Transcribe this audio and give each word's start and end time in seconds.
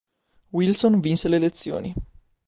Wilson 0.51 0.99
vinse 0.99 1.29
le 1.29 1.35
elezioni. 1.35 1.93